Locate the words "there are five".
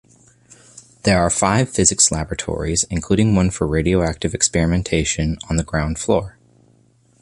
1.03-1.69